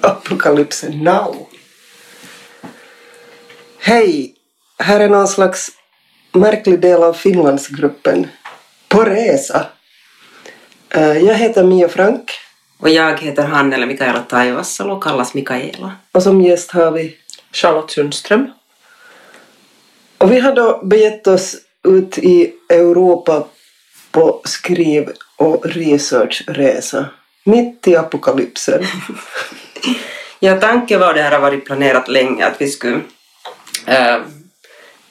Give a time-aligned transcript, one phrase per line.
[0.00, 1.46] Apocalypse now.
[3.78, 4.34] Hej!
[4.78, 5.68] Här är någon slags
[6.32, 8.26] märklig del av Finlandsgruppen
[8.88, 9.66] på resa.
[10.90, 12.30] Eh, Jag heter Mia Frank
[12.78, 15.92] Och jag heter Hannele Mikaela Taivassalo kallas Mikaela.
[16.12, 17.16] och som gäst har vi
[17.52, 18.50] Charlotte Sundström.
[20.18, 21.56] och vi har då begett oss
[21.88, 23.46] ut i Europa
[24.10, 27.06] på skriv och researchresa
[27.44, 28.84] mitt i apokalypsen.
[30.40, 33.00] Ja, tanken var det här har varit planerat länge att vi skulle
[33.86, 34.16] äh,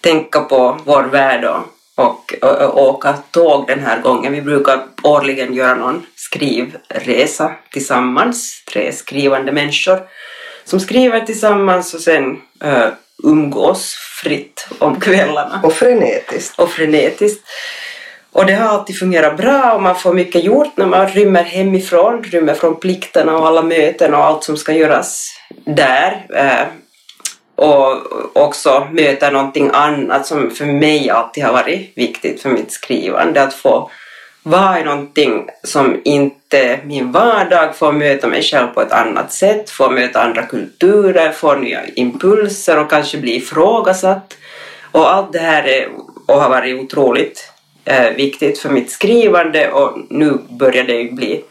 [0.02, 1.64] tänka på vår värld och,
[1.96, 4.34] och, och, och åka tåg den här gången.
[4.34, 10.00] Vi brukar årligen göra någon skrivresa tillsammans, tre skrivande människor
[10.64, 12.88] som skriver tillsammans och sen äh,
[13.24, 15.62] umgås fritt om kvällarna.
[15.64, 16.60] Och frenetiskt.
[16.60, 17.44] och frenetiskt.
[18.38, 22.24] Och det har alltid fungerat bra och man får mycket gjort när man rymmer hemifrån,
[22.24, 25.30] rymmer från plikterna och alla möten och allt som ska göras
[25.66, 26.26] där.
[26.36, 26.68] Eh,
[27.56, 27.98] och
[28.34, 33.44] också möta någonting annat som för mig alltid har varit viktigt för mitt skrivande.
[33.44, 33.92] Att få
[34.44, 39.34] vara i någonting som inte är min vardag, få möta mig själv på ett annat
[39.34, 44.38] sätt, få möta andra kulturer, få nya impulser och kanske bli ifrågasatt.
[44.92, 45.88] Och allt det här är,
[46.28, 47.54] och har varit otroligt
[47.88, 51.44] eh, viktigt för mitt skrivande och nu börjar det ju bli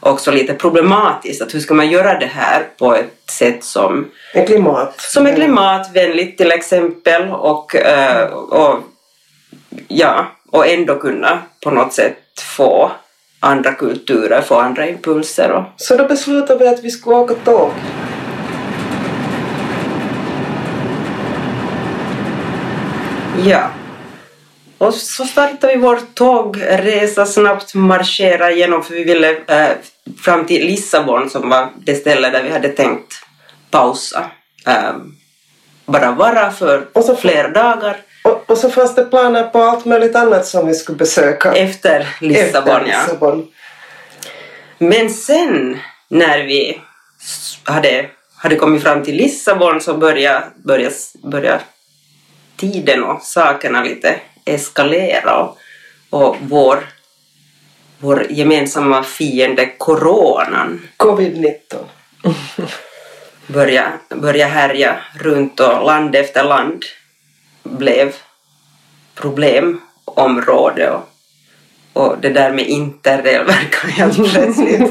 [0.00, 1.42] också lite problematiskt.
[1.42, 5.00] Att hur ska man göra det här på ett sätt som, Med klimat.
[5.00, 8.78] som är klimatvänligt till exempel och, eh, och,
[9.88, 12.90] ja, och ändå kunna på något sätt få
[13.40, 15.50] andra kulturer, få andra impulser.
[15.52, 17.70] Och, Så då beslutade vi att vi skulle åka tåg.
[23.44, 23.70] Ja.
[24.84, 29.68] Och så startade vi vår tågresa, snabbt marschera igenom för vi ville eh,
[30.22, 33.12] fram till Lissabon som var det ställe där vi hade tänkt
[33.70, 34.30] pausa.
[34.66, 34.94] Eh,
[35.86, 39.84] bara vara för Och så- flera dagar Och, och så fanns det planer på allt
[39.84, 41.52] möjligt annat som vi skulle besöka.
[41.54, 42.76] efter Lissabon.
[42.76, 43.00] Efter ja.
[43.02, 43.46] Lissabon.
[44.78, 45.78] Men sen
[46.08, 46.80] när vi
[47.64, 48.06] hade,
[48.36, 51.60] hade kommit fram till Lissabon så började, började, började
[52.56, 55.58] tiden och sakerna lite eskalera och,
[56.10, 56.86] och vår,
[57.98, 61.84] vår gemensamma fiende coronan Covid-19.
[63.46, 66.84] började, började härja runt och land efter land
[67.62, 68.14] blev
[69.14, 71.08] problemområde och,
[71.92, 74.90] och det där med interrail verkar helt plötsligt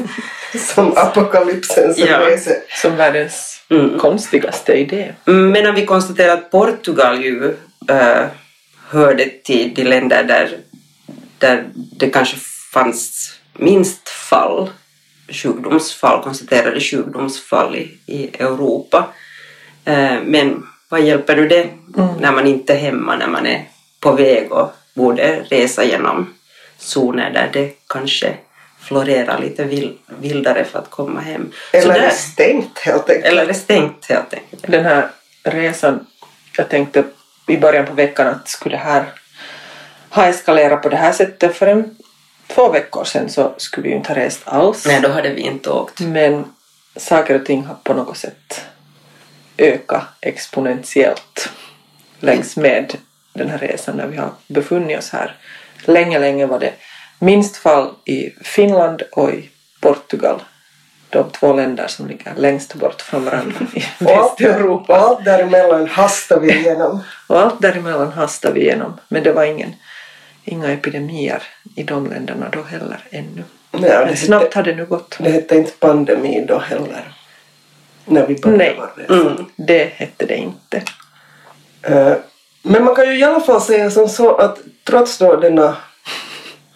[0.74, 2.18] Som apokalypsens Ja.
[2.20, 2.62] rese.
[2.82, 3.98] Som världens Mm.
[3.98, 5.14] konstigaste idé.
[5.24, 7.56] Men om vi konstaterar att Portugal ju
[7.88, 8.24] äh,
[8.94, 10.58] hörde till de länder där,
[11.38, 12.36] där det kanske
[12.72, 14.70] fanns minst fall,
[15.28, 19.08] sjukdomsfall, konstaterade sjukdomsfall i, i Europa.
[19.84, 21.68] Äh, men vad hjälper nu det
[22.20, 23.64] när man inte är hemma, när man är
[24.00, 26.34] på väg och borde resa genom
[26.78, 28.34] zoner där det kanske
[28.80, 31.50] florerar lite vild, vildare för att komma hem.
[31.72, 33.24] Eller är där- det stängt helt enkelt.
[33.24, 34.62] eller är stängt helt enkelt.
[34.66, 35.08] Den här
[35.42, 36.06] resan,
[36.56, 37.04] jag tänkte
[37.46, 39.04] i början på veckan att skulle det här
[40.10, 41.96] ha eskalerat på det här sättet för en,
[42.46, 44.86] två veckor sedan så skulle vi ju inte ha rest alls.
[44.86, 46.00] Nej, då hade vi inte åkt.
[46.00, 46.44] Men
[46.96, 48.64] saker och ting har på något sätt
[49.58, 51.50] ökat exponentiellt
[52.20, 52.96] längs med
[53.32, 55.36] den här resan när vi har befunnit oss här.
[55.84, 56.72] Länge, länge var det
[57.18, 60.42] minst fall i Finland och i Portugal.
[61.14, 64.96] De två länder som ligger längst bort från varandra i allt, och Västeuropa.
[64.96, 67.00] allt däremellan hastar vi igenom.
[67.26, 69.00] Och allt däremellan hastade vi igenom.
[69.08, 69.74] Men det var ingen,
[70.44, 71.42] inga epidemier
[71.76, 73.42] i de länderna då heller ännu.
[73.70, 75.16] Nej, det, Men snabbt hette, hade det nu gått.
[75.20, 77.12] det hette inte pandemi då heller.
[78.04, 78.58] När vi började
[79.08, 79.20] Nej.
[79.20, 79.44] Mm.
[79.56, 80.82] det hette det inte.
[81.82, 82.12] Eh,
[82.62, 85.76] Men man kan ju i alla fall säga som så att trots då denna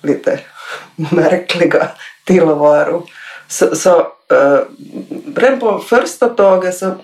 [0.02, 0.40] lite
[0.96, 1.88] märkliga
[2.24, 3.06] tillvaro
[3.48, 4.60] så, så uh,
[5.36, 6.94] redan på första tåget så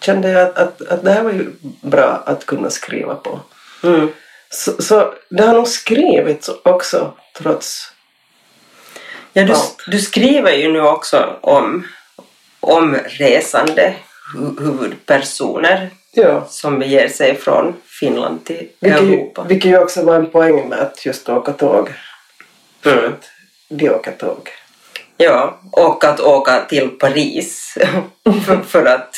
[0.00, 1.50] kände jag att, att, att det här var ju
[1.80, 3.40] bra att kunna skriva på.
[3.82, 4.08] Mm.
[4.50, 7.90] Så, så det har nog skrivits också trots
[9.32, 9.84] Ja, du, Allt.
[9.86, 11.86] du skriver ju nu också om,
[12.60, 13.94] om resande
[14.36, 16.46] hu- huvudpersoner Ja.
[16.48, 19.44] som beger sig från Finland till Vilket, Europa.
[19.48, 21.88] vilket ju också var en poäng med att just åka tåg.
[22.82, 23.12] För Mm.
[23.12, 23.24] att
[23.68, 24.50] de åker tåg.
[25.16, 27.78] Ja, och att åka till Paris
[28.46, 29.16] för, för att,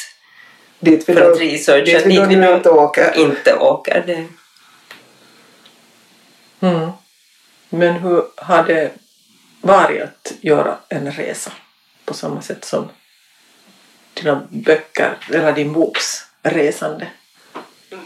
[0.79, 3.19] Dit vi för då, att researcha dit vi då nu inte åker.
[3.19, 4.05] inte åker.
[4.07, 4.27] Det.
[6.67, 6.91] Mm.
[7.69, 8.93] Men hur har det
[9.61, 11.53] varit att göra en resa
[12.05, 12.89] på samma sätt som
[14.15, 17.07] dina böcker eller din boks resande?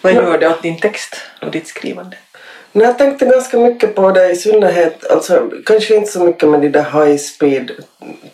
[0.00, 2.16] Vad gör det åt din text och ditt skrivande?
[2.72, 6.61] Nej, jag tänkte ganska mycket på det i synnerhet, alltså kanske inte så mycket med
[6.61, 7.70] de där high speed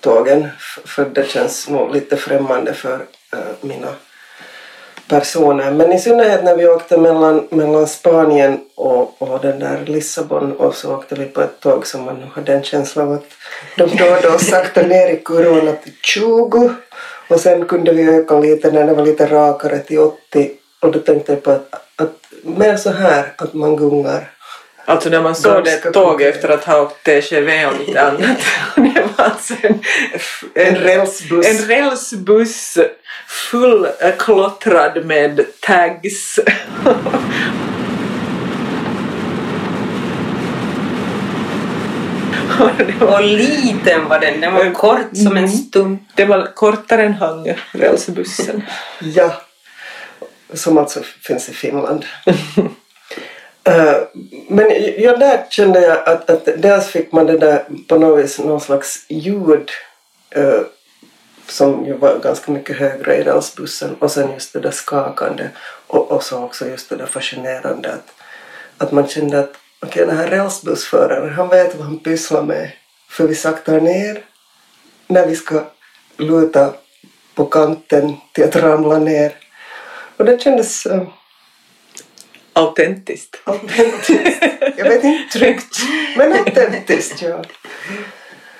[0.00, 0.48] tågen
[0.84, 2.94] för det känns nog lite främmande för
[3.32, 3.88] äh, mina
[5.08, 5.70] personer.
[5.70, 10.74] Men i synnerhet när vi åkte mellan, mellan Spanien och, och den där Lissabon och
[10.74, 13.30] så åkte vi på ett tåg som man hade en känsla av att
[13.76, 16.70] de då och då sakta ner i kurvorna till 20
[17.28, 20.50] och sen kunde vi öka lite när det var lite rakare till 80
[20.86, 22.12] och då tänkte jag på att, att
[22.42, 24.30] mer så här att man gungar.
[24.84, 28.38] Alltså när man såg det tåg efter att ha åkt TGV och lite annat.
[28.76, 29.80] det var alltså en,
[30.54, 31.46] En rälsbuss.
[31.46, 32.78] En rälsbuss
[33.26, 36.38] full äh, klottrad med tags.
[42.60, 46.02] Och det var Och liten var den, den var kort som en stump.
[46.14, 48.62] Det var kortare än Hangö, rälsbussen.
[49.00, 49.32] Ja,
[50.56, 52.04] som alltså finns i Finland.
[53.68, 53.96] Eh,
[54.48, 54.66] men
[54.98, 58.60] ja, där kände jag att, att dels fick man det där på något vis någon
[58.60, 59.70] slags ljud
[60.30, 60.60] eh,
[61.48, 65.48] som ju var ganska mycket högre i rälsbussen och sen just det där skakande
[65.86, 68.12] och, och så också just det där fascinerande att,
[68.78, 72.70] att man kände att okej den här rälsbussföraren han vet vad han pysslar med
[73.08, 74.24] för vi saktar ner
[75.06, 75.64] när vi ska
[76.16, 76.72] luta
[77.34, 79.32] på kanten till att ramla ner
[80.16, 81.02] och det kändes uh,
[82.52, 83.36] Autentiskt.
[83.44, 84.44] autentiskt.
[84.76, 85.76] Jag vet inte tryggt,
[86.16, 87.42] men autentiskt ja.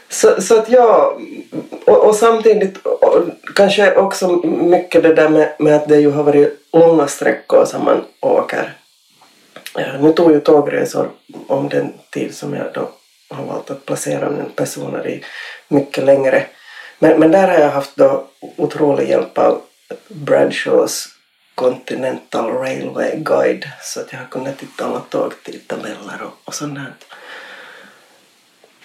[0.09, 1.19] Så, så att ja,
[1.85, 3.23] och, och samtidigt och,
[3.55, 7.85] kanske också mycket det där med, med att det ju har varit långa sträckor som
[7.85, 8.73] man åker.
[9.75, 11.11] Ja, nu tog ju tågresor
[11.47, 12.89] om den tid som jag då
[13.31, 15.25] har valt att placera min personer i
[15.69, 16.47] mycket längre.
[16.99, 18.27] Men, men där har jag haft då
[18.57, 19.61] otrolig hjälp av
[20.09, 21.16] Bradshaws
[21.57, 26.93] Continental Railway Guide så att jag har kunnat titta alla tågtidtabeller och, och sånt där.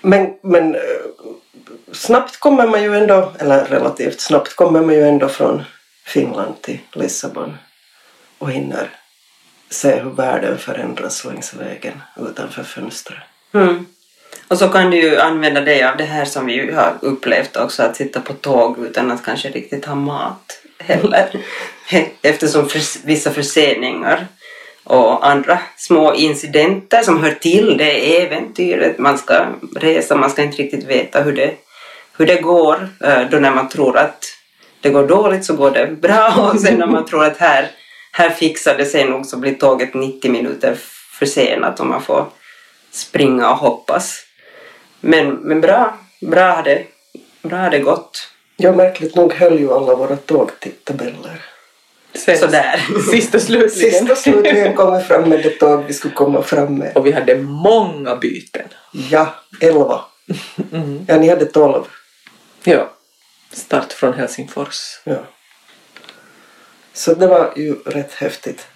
[0.02, 0.82] Men, men eh,
[1.92, 5.64] snabbt kommer man ju ändå, eller relativt snabbt kommer man ju ändå från
[6.06, 7.58] Finland till Lissabon
[8.38, 8.90] och hinner
[9.70, 13.20] se hur världen förändras längs vägen utanför fönstret.
[13.54, 13.86] Mm.
[14.48, 17.58] Och så kan du ju använda dig av det här som vi ju har upplevt
[17.58, 21.30] också, att sitta på tåg utan att kanske riktigt ha mat heller.
[22.22, 24.28] Eftersom för, vissa förseningar
[24.84, 29.46] och andra små incidenter som hör till det äventyret man ska
[29.76, 31.54] resa, man ska inte riktigt veta hur det,
[32.18, 32.90] hur det går.
[33.04, 34.26] Eh, då när man tror att
[34.82, 37.72] det går dåligt så går det bra och sen när man tror att här,
[38.12, 40.78] här fixar det sig nog så blir tåget 90 minuter
[41.20, 42.26] försenat och man får
[42.92, 44.26] springa och hoppas.
[45.00, 46.84] Men, men bra, bra har det,
[47.42, 48.28] bra har det gått.
[48.58, 51.42] Ja, märkligt nog höll ju alla våra tågtidtabeller.
[52.14, 52.86] Sen, Sådär.
[53.12, 53.92] Sist och slutligen.
[53.92, 56.98] Sist och slutligen kom vi fram med det tåg vi skulle komma fram med.
[56.98, 58.68] Och vi hade många byten.
[58.92, 60.02] Ja, elva.
[61.08, 61.84] Ja, ni hade tolv.
[62.64, 62.92] Ja.
[63.52, 65.00] Start från Helsingfors.
[65.04, 65.24] Ja.
[66.94, 68.68] Så det var ju rätt häftigt.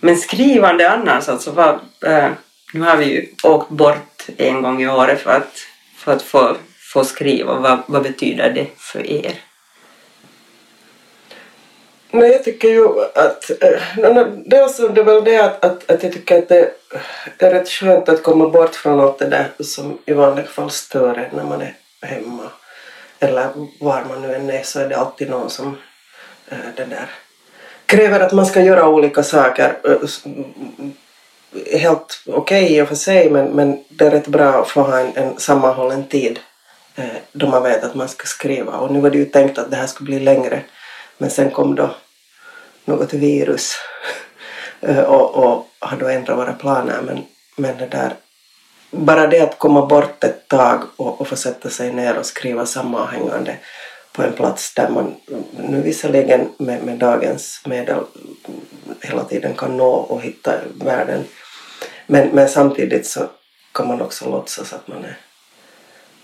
[0.00, 2.30] Men skrivande annars, alltså vad, eh,
[2.74, 5.58] nu har vi ju åkt bort en gång i året för att,
[5.96, 6.56] för att få,
[6.92, 7.54] få skriva.
[7.54, 9.32] Vad, vad betyder det för er?
[12.14, 13.50] Nej, jag tycker ju att...
[13.60, 16.72] Eh, äh, dels är det väl det att, att, att jag tycker att det
[17.38, 21.14] är rätt skönt att komma bort från allt det där som i vanliga fall stör
[21.18, 22.42] en när man är hemma.
[23.18, 23.48] Eller
[23.80, 25.76] var man nu än är så är det alltid någon som
[26.48, 27.10] äh, den där
[27.86, 29.78] kräver att man ska göra olika saker.
[29.84, 30.08] Äh,
[31.78, 34.80] helt okej okay i och för sig men, men det är rätt bra att få
[34.80, 36.40] ha en, en sammanhållen tid
[36.96, 38.72] eh, då man vet att man ska skriva.
[38.72, 40.62] Och nu var det ju tänkt att det här skulle bli längre
[41.18, 41.94] men sen kom då
[42.84, 43.74] något virus
[44.80, 47.02] eh, och, och har då ändrat våra planer.
[47.02, 47.24] Men,
[47.56, 48.14] men det där,
[48.90, 52.66] bara det att komma bort ett tag och, och få sätta sig ner och skriva
[52.66, 53.56] sammanhängande
[54.12, 55.14] på en plats där man
[55.56, 58.04] nu visserligen med, med dagens medel
[59.00, 61.24] hela tiden kan nå och hitta världen.
[62.06, 63.20] Men, men samtidigt så
[63.72, 65.16] kan man också låtsas att man är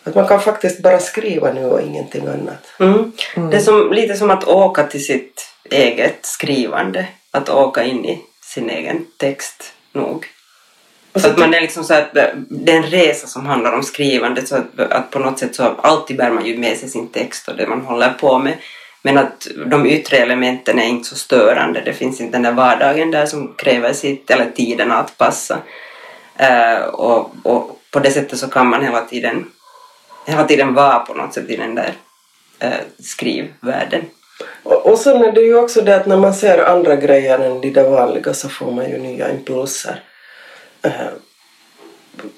[0.09, 2.67] att man kan faktiskt bara skriva nu och ingenting annat.
[2.79, 3.13] Mm.
[3.51, 7.07] Det är som, lite som att åka till sitt eget skrivande.
[7.31, 10.27] Att åka in i sin egen text nog.
[11.13, 12.15] Och Så att man är liksom så att
[12.49, 15.63] det är en resa som handlar om skrivande så att, att på något sätt så
[15.63, 18.55] alltid bär man ju med sig sin text och det man håller på med.
[19.03, 21.83] Men att de yttre elementen är inte så störande.
[21.85, 25.59] Det finns inte den där vardagen där som kräver sitt, eller tiden att passa.
[26.37, 29.47] Eh, och, och på det sättet så kan man hela tiden,
[30.29, 31.93] hela tiden vara på något sätt i den där
[32.59, 34.05] eh, skrivvärlden.
[34.63, 37.61] Och, och sen är det ju också det att när man ser andra grejer än
[37.61, 40.03] de där vanliga så får man ju nya impulser.
[40.83, 41.09] Eh,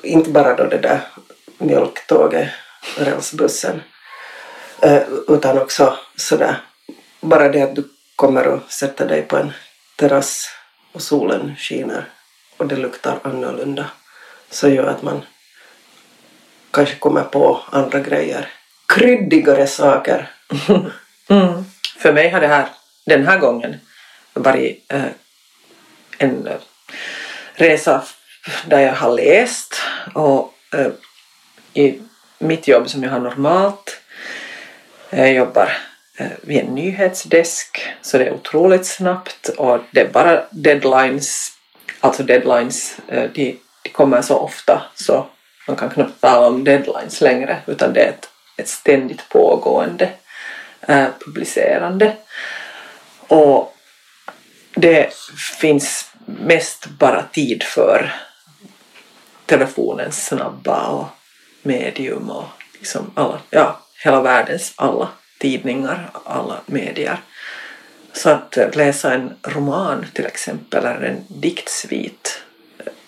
[0.02, 1.00] inte bara då det där
[1.58, 2.48] mjölktåget,
[2.98, 3.82] rälsbussen,
[4.82, 6.56] eh, utan också sådär
[7.20, 7.84] bara det att du
[8.16, 9.52] kommer och sätter dig på en
[9.96, 10.48] terrass
[10.92, 12.04] och solen skiner
[12.56, 13.86] och det luktar annorlunda
[14.50, 15.22] så gör att man
[16.70, 18.48] kanske kommer på andra grejer.
[18.88, 20.30] Kryddigare saker.
[21.30, 21.64] Mm.
[21.98, 22.68] För mig har det här
[23.06, 23.76] den här gången
[24.32, 25.04] varit eh,
[26.18, 26.56] en eh,
[27.54, 28.04] resa
[28.66, 29.74] där jag har läst
[30.14, 30.90] och eh,
[31.74, 32.00] i
[32.38, 34.00] mitt jobb som jag har normalt
[35.10, 35.72] jag jobbar
[36.16, 41.52] eh, vid en nyhetsdesk så det är otroligt snabbt och det är bara deadlines
[42.00, 45.26] alltså deadlines eh, de, de kommer så ofta så
[45.70, 50.10] man kan knappt tala om deadlines längre utan det är ett, ett ständigt pågående
[50.80, 52.16] eh, publicerande
[53.28, 53.76] och
[54.74, 55.12] det
[55.60, 58.14] finns mest bara tid för
[59.46, 61.06] telefonens snabba och
[61.62, 62.44] medium och
[62.78, 65.08] liksom alla, ja, hela världens alla
[65.38, 67.20] tidningar, alla medier.
[68.12, 72.42] Så att eh, läsa en roman till exempel eller en diktsvit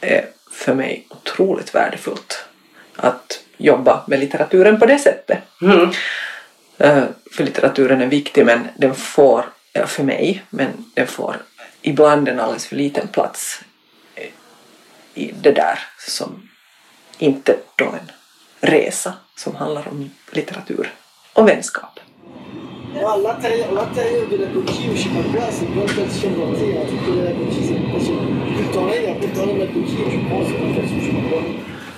[0.00, 2.44] eh, är för mig otroligt värdefullt.
[2.96, 5.38] Att jobba med litteraturen på det sättet.
[5.62, 5.90] Mm.
[6.78, 11.36] Eh, För litteraturen är viktig men den får, ja, för mig, men den får
[11.82, 13.60] ibland en alldeles för liten plats
[15.14, 16.48] i det där som
[17.18, 18.10] inte då en
[18.60, 20.92] resa som handlar om litteratur
[21.32, 22.00] och vänskap.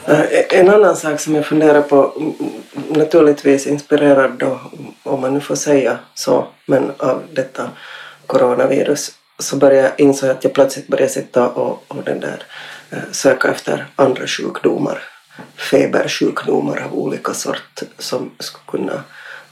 [0.07, 2.13] Eh, en annan sak som jag funderar på,
[2.89, 4.61] naturligtvis inspirerad då,
[5.03, 7.71] om man nu får säga så, men av detta
[8.27, 12.43] coronavirus, så började jag inse att jag plötsligt började sitta och, och den där,
[12.91, 15.03] eh, söka efter andra sjukdomar,
[15.71, 19.03] febersjukdomar av olika sort som skulle kunna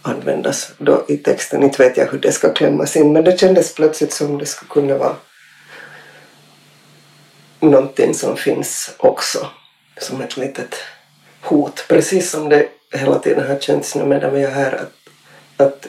[0.02, 1.62] användas då i texten.
[1.62, 4.68] Inte vet jag hur det ska klämmas in, men det kändes plötsligt som det skulle
[4.68, 5.16] kunna vara
[7.60, 9.46] någonting som finns också
[10.02, 10.74] som ett litet
[11.42, 11.84] hot.
[11.88, 15.86] Precis som det hela tiden har känts nu medan vi är här att, att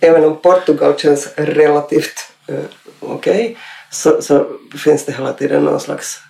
[0.00, 2.64] även om Portugal känns relativt eh,
[3.00, 3.56] okej
[3.90, 4.46] så, så
[4.84, 6.20] finns det hela tiden någon slags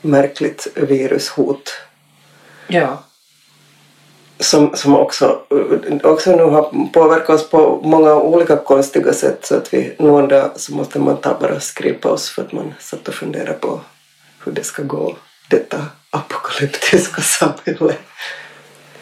[0.00, 1.72] märkligt virushot
[2.66, 3.04] Ja.
[4.38, 5.40] som, som också,
[6.02, 10.50] också nu har påverkat oss på många olika konstiga sätt så att vi någon dag
[10.56, 13.80] så måste man ta bara skriva oss för att man satt och funderade på
[14.44, 15.16] hur det ska gå
[15.52, 17.96] detta apokalyptiska samhälle.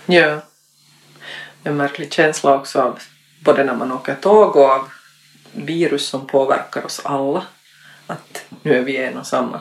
[0.07, 0.40] Ja.
[1.64, 2.99] En märklig känsla också av
[3.45, 4.88] både när man åker tåg och av
[5.52, 7.45] virus som påverkar oss alla.
[8.07, 9.61] Att nu är vi en och samma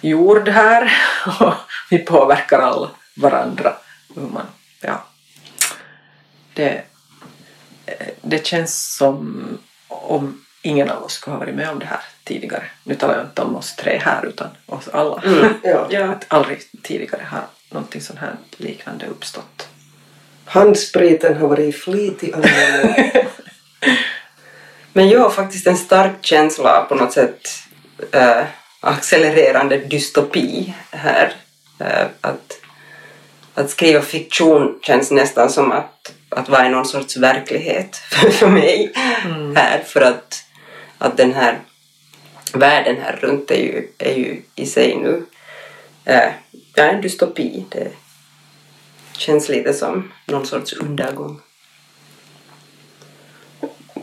[0.00, 0.92] jord här
[1.40, 1.54] och
[1.90, 3.76] vi påverkar alla varandra.
[4.14, 4.46] Hur man,
[4.80, 5.04] ja.
[6.54, 6.82] det,
[8.22, 9.58] det känns som
[9.88, 12.64] om ingen av oss skulle ha varit med om det här tidigare.
[12.84, 15.22] Nu talar jag inte om oss tre här utan oss alla.
[15.62, 15.86] Ja.
[15.90, 16.04] Ja.
[16.04, 19.68] Att aldrig tidigare har någonting sånt här liknande uppstått.
[20.44, 23.10] Handspriten har varit i flitig användning.
[24.92, 27.48] Men jag har faktiskt en stark känsla av på något sätt
[28.12, 28.44] eh,
[28.80, 31.32] accelererande dystopi här.
[31.78, 32.60] Eh, att,
[33.54, 38.48] att skriva fiktion känns nästan som att, att vara i någon sorts verklighet för, för
[38.48, 38.92] mig
[39.56, 40.44] här för att,
[41.02, 41.60] att den här
[42.52, 45.26] världen här runt är ju, är ju i sig nu
[46.04, 46.32] eh,
[46.74, 47.64] ja, en dystopi.
[47.68, 47.90] Det
[49.12, 51.40] känns lite som någon sorts undergång.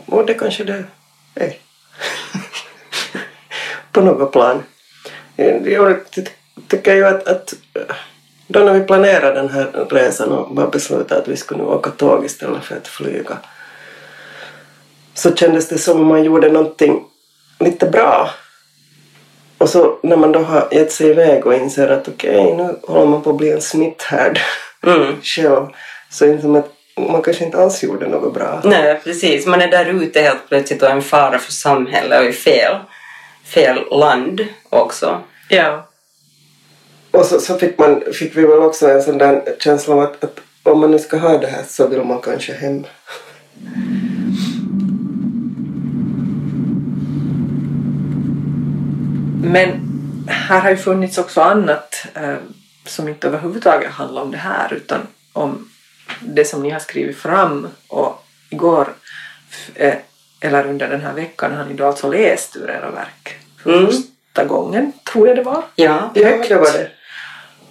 [0.06, 0.84] Och det kanske det
[1.34, 1.52] är.
[3.92, 4.62] På något plan.
[5.64, 5.96] Jag
[6.68, 7.54] tycker ju att, att
[8.46, 11.90] då när vi planerade den här resan och bara beslutade att vi skulle nu åka
[11.90, 13.38] tåg istället för att flyga
[15.14, 17.04] så kändes det som om man gjorde någonting
[17.58, 18.30] lite bra.
[19.58, 23.06] Och så när man då har gett sig iväg och inser att okej, nu håller
[23.06, 24.40] man på att bli en smitthärd
[24.86, 25.16] Mm.
[25.22, 25.66] själv.
[26.10, 26.72] Så det är som att
[27.10, 28.60] man kanske inte alls gjorde något bra.
[28.64, 29.46] Nej, precis.
[29.46, 32.76] Man är där ute helt plötsligt och är en fara för samhället och i fel,
[33.44, 35.20] fel land också.
[35.48, 35.86] Ja.
[37.10, 40.24] Och så, så fick, man, fick vi väl också en sån där känsla av att,
[40.24, 42.86] att om man nu ska ha det här så vill man kanske hem.
[49.42, 49.80] Men
[50.28, 52.36] här har ju funnits också annat eh,
[52.86, 55.00] som inte överhuvudtaget handlar om det här utan
[55.32, 55.68] om
[56.20, 58.88] det som ni har skrivit fram och igår
[59.74, 59.94] eh,
[60.40, 63.86] eller under den här veckan har ni då alltså läst ur era verk för Mm.
[63.86, 65.64] första gången, tror jag det var.
[65.74, 66.10] Ja.
[66.14, 66.90] Ja, det var det.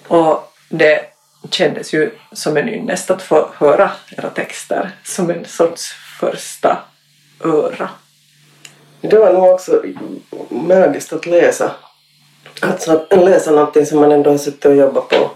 [0.08, 1.02] Och det
[1.52, 6.78] kändes ju som en ynnest att få höra era texter som en sorts första
[7.44, 7.90] öra.
[9.02, 9.84] Det var nog också
[10.50, 11.72] magiskt att läsa.
[12.62, 15.30] Alltså att läsa någonting som man ändå har suttit och jobbat på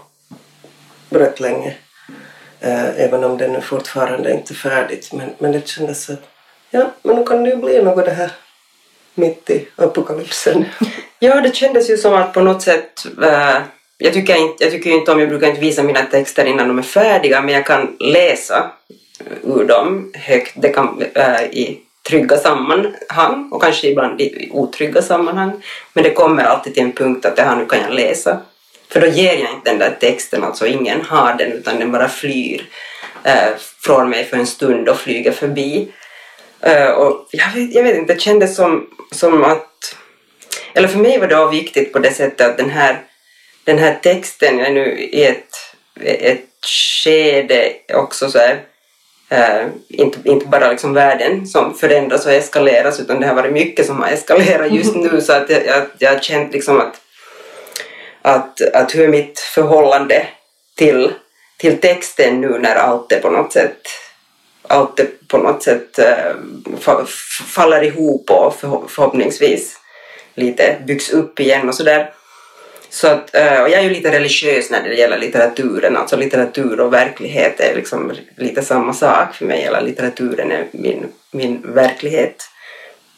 [1.10, 1.76] rätt länge.
[2.60, 5.12] Eh, även om det nu fortfarande inte är färdigt.
[5.12, 6.22] Men, men det kändes så att
[6.70, 8.30] ja, men nu kan det ju bli något det här
[9.14, 10.64] mitt i apokalypsen.
[11.18, 13.06] Ja, det kändes ju som att på något sätt...
[13.22, 13.56] eh,
[13.98, 16.68] jag, tycker inte, jag tycker ju inte om, jag brukar inte visa mina texter innan
[16.68, 18.70] de är färdiga, men jag kan läsa
[19.42, 20.52] ur dem högt.
[20.56, 25.62] Det kan äh, i trygga sammanhang och kanske ibland i otrygga sammanhang.
[25.92, 28.40] Men det kommer alltid till en punkt att det här nu kan jag läsa.
[28.88, 32.08] För då ger jag inte den där texten, alltså ingen har den utan den bara
[32.08, 32.66] flyr
[33.24, 33.48] eh,
[33.80, 35.88] från mig för en stund och flyger förbi.
[36.60, 39.96] Eh, och jag vet, jag vet inte, det kändes som, som att...
[40.74, 43.02] Eller för mig var det viktigt på det sättet att den här,
[43.64, 45.54] den här texten, jag är nu i ett,
[46.00, 48.62] ett skede också så här,
[49.34, 53.86] Uh, inte, inte bara liksom världen som förändras och eskaleras utan det har varit mycket
[53.86, 57.00] som har eskalerat just nu så att jag, jag, jag har känt liksom att,
[58.22, 60.26] att, att hur är mitt förhållande
[60.76, 61.12] till,
[61.56, 63.88] till texten nu när allt är på något sätt
[64.68, 67.04] allt det på något sätt uh,
[67.46, 68.54] faller ihop och
[68.90, 69.78] förhoppningsvis
[70.34, 72.12] lite byggs upp igen och sådär.
[72.94, 76.80] Så att, eh, och jag är ju lite religiös när det gäller litteraturen, alltså litteratur
[76.80, 82.48] och verklighet är liksom lite samma sak för mig, eller litteraturen är min, min verklighet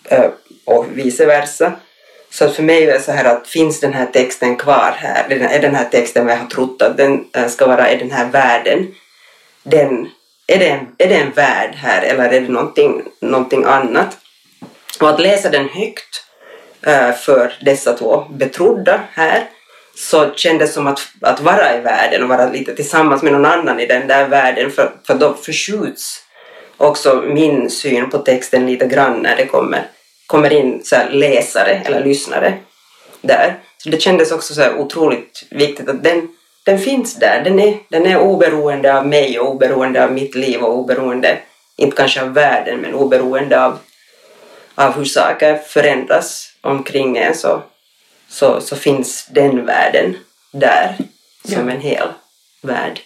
[0.04, 0.30] eh,
[0.64, 1.72] och vice versa.
[2.30, 5.30] Så att för mig är det så här att finns den här texten kvar här,
[5.30, 8.10] är den här texten vad jag har trott att den eh, ska vara, är den
[8.10, 8.94] här världen,
[9.62, 10.08] den,
[10.46, 12.02] är, det en, är det en värld här?
[12.02, 14.18] Eller är det någonting, någonting annat?
[15.00, 16.22] Och att läsa den högt
[17.24, 19.46] för dessa två betrodda här
[19.96, 23.44] så kändes det som att, att vara i världen och vara lite tillsammans med någon
[23.44, 26.22] annan i den där världen för, för då förskjuts
[26.76, 29.86] också min syn på texten lite grann när det kommer,
[30.26, 32.58] kommer in så här läsare eller lyssnare
[33.20, 33.58] där.
[33.78, 36.28] Så det kändes också så här otroligt viktigt att den,
[36.64, 37.40] den finns där.
[37.44, 41.38] Den är, den är oberoende av mig och oberoende av mitt liv och oberoende,
[41.76, 43.78] inte kanske av världen, men oberoende av,
[44.74, 47.62] av hur saker förändras omkring en så,
[48.28, 50.16] så, så finns den världen
[50.52, 50.96] där
[51.44, 51.74] som Ja.
[51.74, 52.08] en hel
[52.62, 53.00] värld.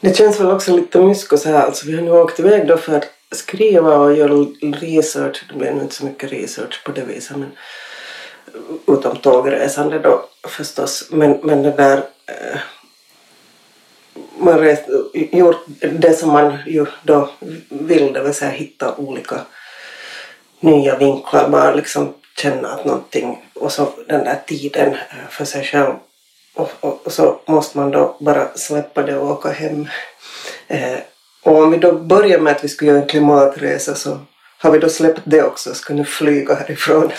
[0.00, 2.76] Det känns väl också lite mysko så här, alltså vi har nu åkt iväg då
[2.76, 4.34] för att skriva och göra
[4.80, 5.44] research.
[5.48, 7.52] Det blev nu inte så mycket research på det viset men
[8.86, 11.08] utom tågresande då förstås.
[11.10, 11.96] Men, men det där
[12.26, 12.60] eh,
[14.38, 17.30] man rest, gjort det som man ju då
[17.68, 19.40] vill, det vill säga hitta olika
[20.60, 25.64] nya vinklar, bara liksom känna att någonting och så den där tiden eh, för sig
[25.64, 25.94] själv
[26.54, 29.88] och, och, och så måste man då bara släppa det och åka hem.
[30.68, 30.98] Eh,
[31.42, 34.18] och om vi då börjar med att vi ska göra en klimatresa så
[34.58, 37.12] har vi då släppt det också, ska nu flyga härifrån.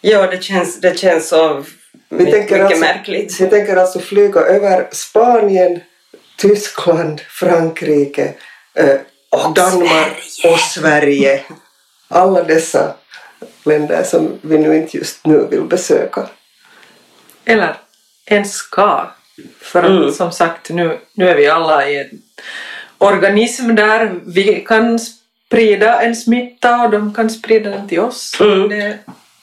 [0.00, 1.64] Ja, det känns, det känns så
[2.08, 3.40] Vi mycket, tänker, mycket alltså, märkligt.
[3.40, 5.80] vi tänker alltså flyga över Spanien,
[6.38, 8.34] Tyskland, Frankrike,
[8.74, 8.96] eh,
[9.30, 10.54] Och Danmark Sverige.
[10.54, 11.42] och Sverige.
[12.08, 12.94] Alla dessa
[13.64, 16.28] länder som vi nu inte just nu vill besöka.
[17.44, 17.74] Eller
[18.24, 19.10] en ska.
[19.60, 20.12] För att Mm.
[20.12, 22.22] som sagt, nu, nu är vi alla i en
[22.98, 28.40] organism där vi kan sprida en smitta och de kan sprida den till oss.
[28.40, 28.68] Mm.
[28.68, 28.98] Det,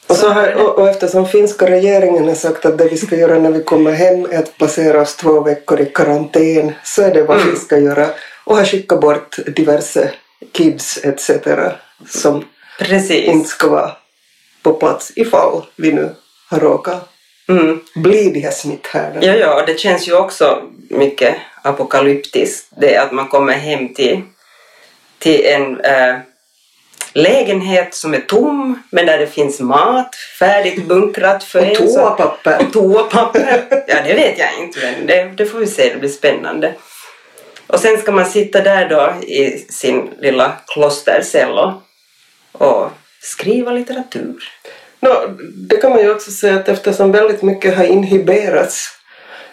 [0.08, 3.40] Och, så har, och, och eftersom finska regeringen har sagt att det vi ska göra
[3.40, 7.24] när vi kommer hem är att placera oss två veckor i karantän så är det
[7.24, 7.52] vad Mm.
[7.54, 8.08] vi ska göra.
[8.44, 10.12] Och har skickat bort diverse
[10.52, 11.32] kids etc.
[12.10, 12.46] som
[12.80, 13.28] Precis.
[13.28, 13.92] inte ska vara
[14.64, 16.16] på plats ifall vi nu
[16.50, 17.10] har råkat
[17.50, 17.80] Mm.
[17.96, 19.26] bli de här smitthärdarna.
[19.26, 24.22] Ja, ja, det känns ju också mycket apokalyptiskt det att man kommer hem till,
[25.20, 26.16] till en äh,
[27.14, 31.76] lägenhet som är tom men där det finns mat färdigt bunkrat för Och en.
[31.76, 32.62] toapapper.
[32.68, 33.64] Och toapapper.
[33.88, 36.74] Ja, det vet jag inte men det, det får vi se, det blir spännande.
[37.68, 41.72] Och sen ska man sitta där då i sin lilla klostercell och
[43.24, 44.44] skriva litteratur.
[45.00, 45.10] No,
[45.56, 48.90] det kan man ju också säga att eftersom väldigt mycket har inhiberats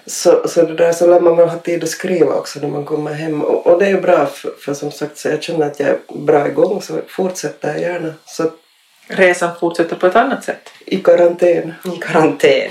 [0.07, 2.85] så, så, det där, så lär man väl ha tid att skriva också när man
[2.85, 3.43] kommer hem.
[3.43, 5.89] Och, och det är ju bra för, för som sagt så jag känner att jag
[5.89, 8.15] är bra igång så fortsätter jag gärna.
[8.25, 8.51] Så
[9.07, 10.71] Resan fortsätter på ett annat sätt.
[10.87, 11.75] i karantän.
[11.85, 12.71] I karantän.